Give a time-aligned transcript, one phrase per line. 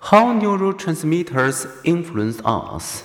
[0.00, 3.02] How neurotransmitters influence us.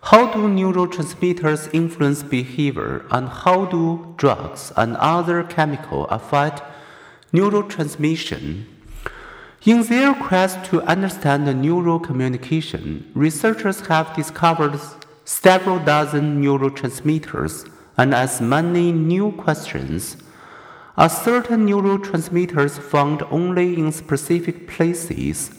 [0.00, 6.62] How do neurotransmitters influence behavior and how do drugs and other chemicals affect
[7.32, 8.64] neurotransmission?
[9.66, 14.80] In their quest to understand neural communication, researchers have discovered
[15.26, 20.16] several dozen neurotransmitters and as many new questions.
[20.96, 25.50] Are certain neurotransmitters found only in specific places?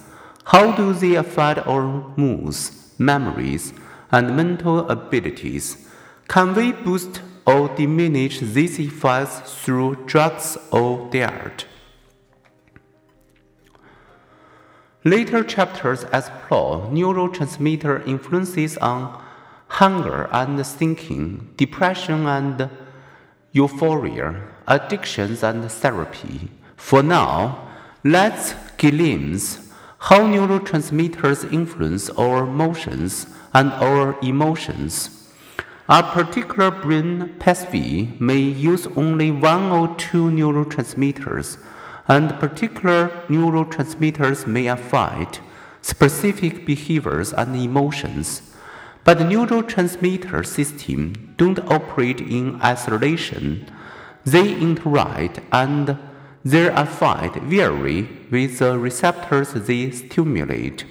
[0.47, 1.83] How do they affect our
[2.15, 3.73] moods, memories,
[4.13, 5.85] and mental abilities?
[6.29, 11.65] Can we boost or diminish these effects through drugs or diet?
[15.03, 19.21] Later chapters explore neurotransmitter influences on
[19.67, 22.69] hunger and thinking, depression and
[23.51, 26.49] euphoria, addictions and therapy.
[26.77, 27.67] For now,
[28.05, 29.66] let's glimpse
[29.99, 35.31] how neurotransmitters influence our motions and our emotions.
[35.89, 41.57] A particular brain pathway may use only one or two neurotransmitters,
[42.07, 45.41] and particular neurotransmitters may affect
[45.81, 48.41] specific behaviors and emotions.
[49.03, 53.65] But the neurotransmitter system don't operate in isolation.
[54.25, 55.97] They interact and
[56.51, 60.85] their effect vary with the receptors they stimulate.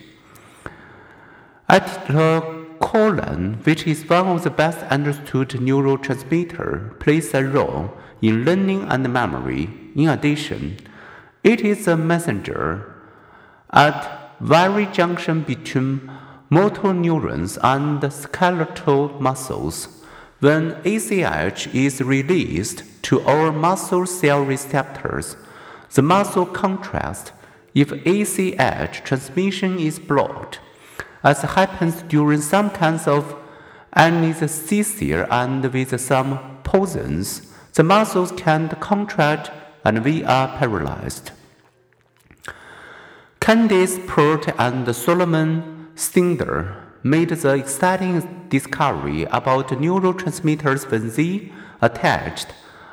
[1.71, 9.11] Acetylcholine, which is one of the best understood neurotransmitter, plays a role in learning and
[9.11, 9.71] memory.
[9.95, 10.77] In addition,
[11.43, 12.95] it is a messenger
[13.71, 16.11] at very junction between
[16.51, 19.89] motor neurons and skeletal muscles.
[20.41, 25.37] When ACH is released to our muscle cell receptors,
[25.95, 27.33] the muscle contracts
[27.75, 30.61] if ACH transmission is blocked,
[31.23, 33.37] as happens during some kinds of
[33.95, 39.51] anesthesia and with some poisons, the muscles can't contract
[39.85, 41.33] and we are paralyzed.
[43.41, 52.49] Candace Pert and Solomon Snyder made the exciting discovery about neurotransmitters when they attached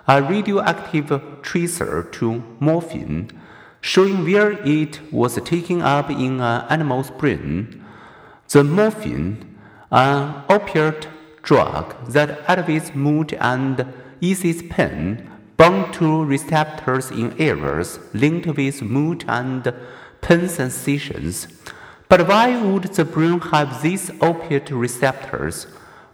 [0.08, 3.30] a radioactive tracer to morphine,
[3.82, 7.84] showing where it was taken up in an animal's brain.
[8.50, 9.58] The morphine,
[9.92, 11.08] an opiate
[11.42, 13.86] drug that elevates mood and
[14.20, 19.74] eases pain, bound to receptors in areas linked with mood and
[20.22, 21.48] pain sensations.
[22.10, 25.68] But why would the brain have these opiate receptors?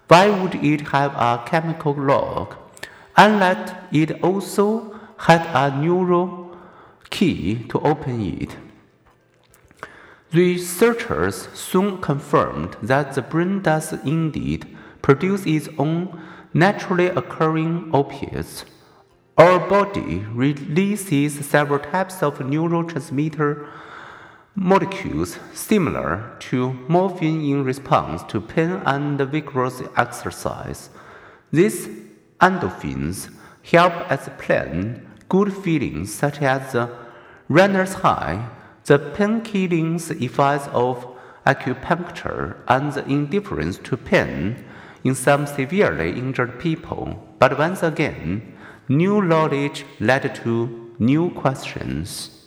[0.08, 1.94] Why would it have a chemical
[3.18, 3.30] lock?
[3.30, 6.56] Unless it also had a neural
[7.10, 8.56] key to open it.
[10.32, 16.22] Researchers soon confirmed that the brain does indeed produce its own
[16.54, 18.64] naturally occurring opiates.
[19.38, 23.68] Our body releases several types of neurotransmitter
[24.56, 30.90] molecules similar to morphine in response to pain and vigorous exercise.
[31.52, 31.88] These
[32.42, 33.30] endorphins
[33.64, 36.90] help explain good feelings such as the
[37.48, 38.50] runner's high,
[38.86, 41.06] the pain-killing effects of
[41.46, 44.64] acupuncture, and the indifference to pain
[45.04, 47.28] in some severely injured people.
[47.40, 48.56] But once again,
[48.88, 52.39] new knowledge led to new questions.